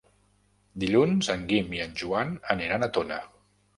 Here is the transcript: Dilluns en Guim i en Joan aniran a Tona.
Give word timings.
Dilluns 0.83 1.29
en 1.35 1.45
Guim 1.51 1.75
i 1.79 1.83
en 1.85 1.93
Joan 2.03 2.33
aniran 2.57 2.87
a 2.87 2.91
Tona. 2.97 3.21